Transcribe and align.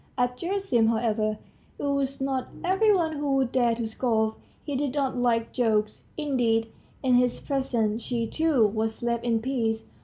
At 0.17 0.35
Gerasim, 0.35 0.87
however, 0.87 1.37
it 1.77 1.83
was 1.83 2.19
not 2.19 2.47
every 2.63 2.91
one 2.91 3.17
who 3.17 3.35
would 3.35 3.51
dare 3.51 3.75
to 3.75 3.85
scoff; 3.85 4.33
he 4.63 4.75
did 4.75 4.95
not 4.95 5.15
like 5.15 5.53
jokes; 5.53 6.05
indeed, 6.17 6.71
in 7.03 7.13
his 7.13 7.39
presence, 7.39 8.01
she, 8.01 8.25
too, 8.25 8.65
was 8.65 9.03
left 9.03 9.23
in 9.23 9.39
peace. 9.43 9.89